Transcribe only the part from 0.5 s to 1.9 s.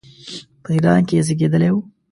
په ایران کې زېږېدلی وو.